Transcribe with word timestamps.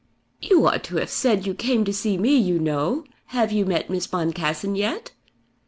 "You 0.41 0.65
ought 0.65 0.83
to 0.85 0.95
have 0.97 1.11
said 1.11 1.45
you 1.45 1.53
came 1.53 1.85
to 1.85 1.93
see 1.93 2.17
me, 2.17 2.35
you 2.35 2.57
know. 2.57 3.03
Have 3.27 3.51
you 3.51 3.67
met 3.67 3.87
Miss 3.87 4.07
Boncassen 4.07 4.75
yet?" 4.75 5.11